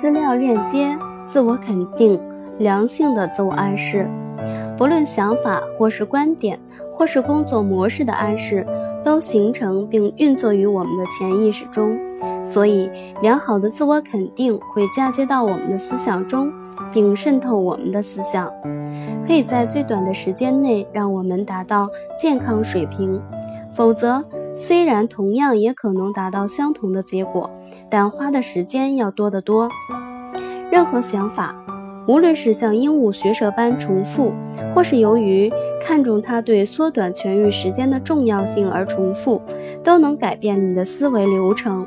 [0.00, 0.96] 资料链接、
[1.26, 2.18] 自我肯定、
[2.58, 4.08] 良性的自我暗示。
[4.74, 6.58] 不论想法或是观点，
[6.90, 8.66] 或是工作模式的暗示，
[9.04, 11.98] 都形成并运作于我们的潜意识中。
[12.42, 12.90] 所以，
[13.20, 16.50] 良好的自我肯定会嫁接到我们的思想中，
[16.90, 18.50] 并渗透我们的思想，
[19.26, 21.86] 可以在最短的时间内让我们达到
[22.18, 23.20] 健康水平。
[23.74, 24.24] 否则，
[24.56, 27.50] 虽然同样也可能达到相同的结果，
[27.90, 29.68] 但花的时间要多得多。
[30.70, 31.54] 任何想法，
[32.06, 34.32] 无论是像鹦鹉学舌般重复，
[34.74, 39.42] 或是由于看重它对缩短痊愈时间的重要性而重复，
[39.82, 41.86] 都能改变你的思维流程。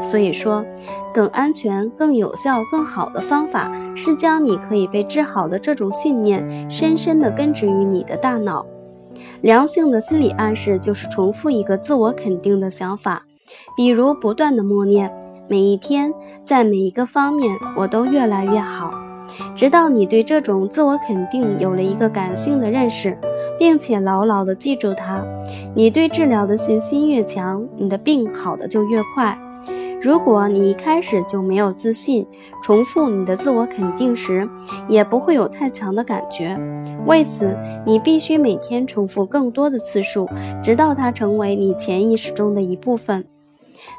[0.00, 0.64] 所以说，
[1.12, 8.64] 更安全、更有效、更好的方法是将你可以被治好的这种信念深深地根植于你的大脑。
[9.42, 13.26] 良性的心理暗示就是重复一个自我肯定的想法，
[13.76, 15.12] 比如不断的默念：
[15.48, 18.92] 每一天，在每一个方面，我都越来越好。
[19.54, 23.16] 直到你对这种自我肯定有了一个感性的认识，
[23.58, 25.24] 并且牢牢地记住它，
[25.74, 29.38] 你对治疗的信心越强，你的病好的就越快。
[30.00, 32.26] 如果你一开始就没有自信，
[32.62, 34.48] 重复你的自我肯定时，
[34.88, 36.58] 也不会有太强的感觉。
[37.06, 37.56] 为此，
[37.86, 40.28] 你必须每天重复更多的次数，
[40.62, 43.24] 直到它成为你潜意识中的一部分。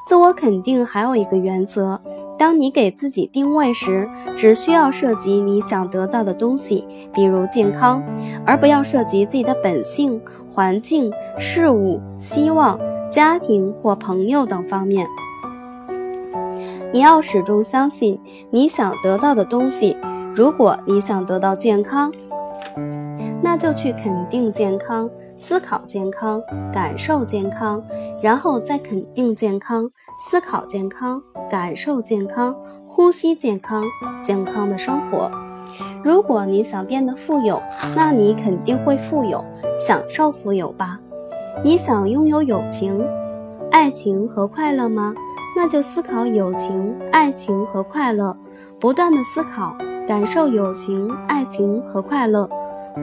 [0.06, 2.00] 自我肯定还有一个原则：
[2.38, 8.04] 当你给自己定位时，只需要涉及你想得到的东西，比如健康，
[8.46, 10.22] 而不要涉及自己的本性、
[10.54, 15.08] 环境、事物、希望、家庭或朋友等方面。
[16.92, 18.20] 你要始终相信
[18.52, 19.98] 你想得到的东西。
[20.36, 22.12] 如果你想得到健康，
[23.44, 26.42] 那就去肯定健康、思考健康、
[26.72, 27.84] 感受健康，
[28.22, 32.56] 然后再肯定健康、思考健康、感受健康、
[32.88, 33.84] 呼吸健康、
[34.22, 35.30] 健康的生活。
[36.02, 37.62] 如果你想变得富有，
[37.96, 39.44] 那你肯定会富有，
[39.76, 40.98] 享受富有吧。
[41.64, 43.06] 你想拥有友情、
[43.72, 45.14] 爱情和快乐吗？
[45.56, 48.36] 那就思考友情、爱情和快乐，
[48.80, 49.76] 不断的思考、
[50.08, 52.50] 感受友情、爱情和快乐，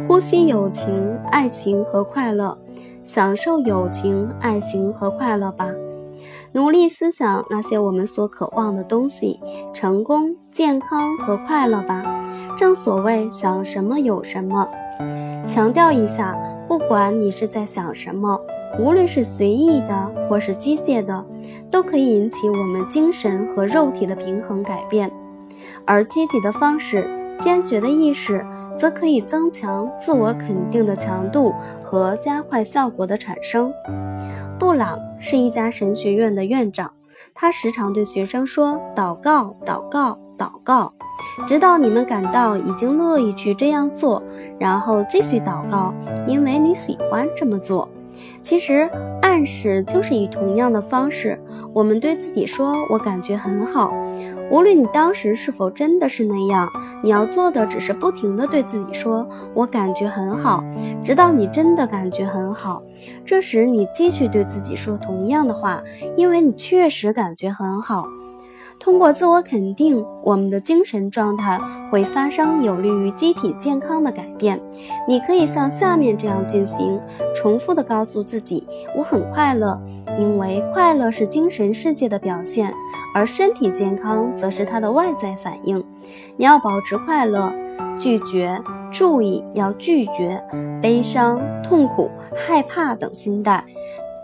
[0.06, 2.56] 呼吸友情、爱情和快乐，
[3.04, 5.68] 享受友情、爱情和快乐吧。
[6.52, 9.40] 努力思想那些我们所渴望的东西，
[9.72, 12.04] 成功、健康和快乐吧。
[12.56, 14.68] 正所谓想什么有什么。
[15.46, 16.36] 强调一下，
[16.68, 18.40] 不管你是在想什么。
[18.78, 21.24] 无论是随意的或是机械的，
[21.70, 25.10] 都可以引起我们精神和肉体的平衡改变；
[25.84, 27.08] 而积极的方式、
[27.38, 28.46] 坚决的意识，
[28.80, 31.52] 则可以增强自我肯定的强度
[31.84, 33.70] 和加快效果的产生。
[34.58, 36.90] 布朗是一家神学院的院长，
[37.34, 40.94] 他时常对学生说：“祷告，祷告，祷告，
[41.46, 44.22] 直到你们感到已经乐意去这样做，
[44.58, 45.92] 然后继续祷告，
[46.26, 47.86] 因为你喜欢这么做。”
[48.42, 48.90] 其实，
[49.22, 51.38] 暗示就是以同样的方式，
[51.74, 53.92] 我们对自己说：“我感觉很好。”
[54.50, 56.68] 无论你当时是否真的是那样，
[57.02, 60.64] 你要做的只是不停地对自己说：“我感觉很好。”
[61.04, 62.82] 直到你真的感觉很好，
[63.24, 65.82] 这时你继续对自己说同样的话，
[66.16, 68.06] 因为你确实感觉很好。
[68.80, 71.60] 通过自我肯定，我们的精神状态
[71.92, 74.58] 会发生有利于机体健康的改变。
[75.06, 76.98] 你可以像下面这样进行：
[77.40, 79.80] 重复地告诉自己，我很快乐，
[80.18, 82.70] 因为快乐是精神世界的表现，
[83.14, 85.82] 而身体健康则是它的外在反应。
[86.36, 87.50] 你要保持快乐，
[87.98, 88.60] 拒绝，
[88.92, 90.38] 注意要拒绝
[90.82, 93.64] 悲伤、痛苦、害怕等心态。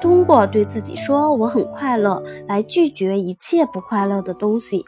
[0.06, 4.84] 通过对自己说“我很快乐”来拒绝一切不快乐的东西。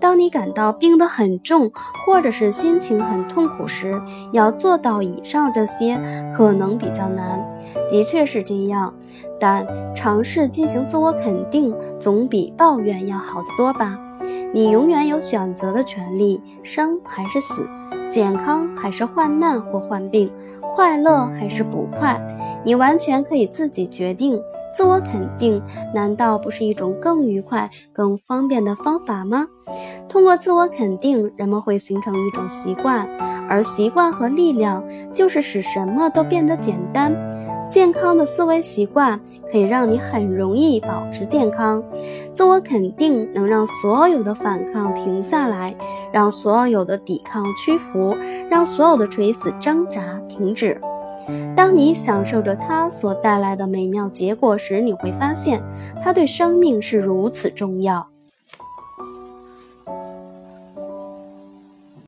[0.00, 1.70] 当你感到病得很重，
[2.04, 5.96] 或者是心情很痛苦时，要做到以上这些
[6.36, 7.46] 可能比较难，
[7.88, 8.92] 的确是这样。
[9.38, 13.96] 但尝试进行自我肯定，总比抱怨要好得多吧。
[14.52, 17.70] 你永远有选择的权利，生还是死，
[18.16, 20.30] 健康还是患难或患病，
[20.74, 22.18] 快乐还是不快。
[22.64, 24.40] 你完全可以自己决定，
[24.74, 25.62] 自我肯定
[25.94, 29.46] 难道不是一种更愉快、更方便的方法吗？
[30.08, 33.06] 通过自我肯定，人们会形成一种习惯，
[33.50, 34.82] 而习惯和力量
[35.12, 37.12] 就是使什么都变得简单。
[37.68, 39.20] 健康的思维习惯
[39.50, 41.82] 可以让你很容易保持健康。
[42.32, 45.74] 自我肯定能让所有的反抗停下来，
[46.12, 48.16] 让所有的抵抗屈服，
[48.48, 50.80] 让所有的垂死挣扎停止。
[51.56, 55.62] 当你享受着它所带来的美妙结果时，你会发现
[56.02, 58.06] 它对生命是如此重要。